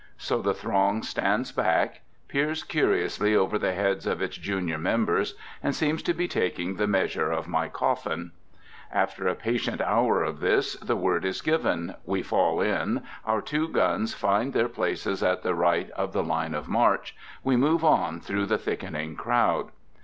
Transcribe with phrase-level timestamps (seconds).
[0.17, 5.75] So the throng stands back, peers curiously over the heads of its junior members, and
[5.75, 8.31] seems to be taking the measure of my coffin.
[8.91, 13.67] After a patient hour of this, the word is given, we fall in, our two
[13.67, 18.21] guns find their places at the right of the line of march, we move on
[18.21, 19.69] through the thickening crowd.